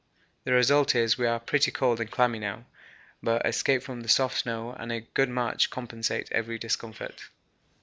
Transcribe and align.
The 0.45 0.51
result 0.53 0.95
is 0.95 1.19
we 1.19 1.27
are 1.27 1.39
pretty 1.39 1.69
cold 1.69 2.01
and 2.01 2.09
clammy 2.09 2.39
now, 2.39 2.65
but 3.21 3.45
escape 3.45 3.83
from 3.83 4.01
the 4.01 4.09
soft 4.09 4.39
snow 4.39 4.71
and 4.71 4.91
a 4.91 5.01
good 5.01 5.29
march 5.29 5.69
compensate 5.69 6.31
every 6.31 6.57
discomfort. 6.57 7.29